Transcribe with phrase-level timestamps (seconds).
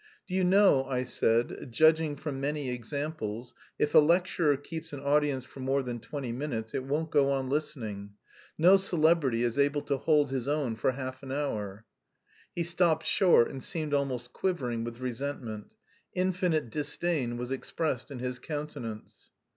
[0.25, 5.45] "Do you know," I said, "judging from many examples, if a lecturer keeps an audience
[5.45, 8.13] for more than twenty minutes it won't go on listening.
[8.57, 11.85] No celebrity is able to hold his own for half an hour."
[12.55, 15.75] He stopped short and seemed almost quivering with resentment.
[16.15, 19.29] Infinite disdain was expressed in his countenance.